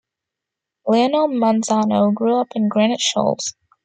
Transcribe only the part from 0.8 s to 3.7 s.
Leonel Manzano grew up in Granite Shoals.